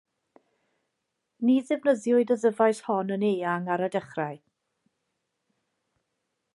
[1.49, 4.41] Ni ddefnyddiwyd y ddyfais hon yn eang ar y dechrau.